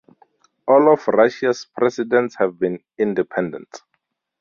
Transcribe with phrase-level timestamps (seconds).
[0.67, 3.83] All of Russia's Presidents have been independents.